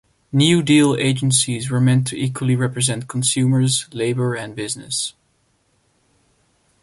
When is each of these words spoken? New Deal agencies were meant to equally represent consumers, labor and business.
New 0.31 0.63
Deal 0.63 0.95
agencies 0.95 1.69
were 1.69 1.79
meant 1.79 2.07
to 2.07 2.17
equally 2.17 2.55
represent 2.55 3.07
consumers, 3.07 3.85
labor 3.91 4.33
and 4.33 4.55
business. 4.55 5.13